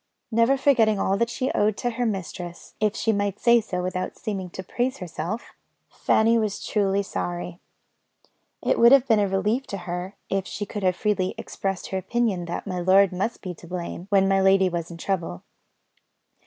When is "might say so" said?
3.11-3.83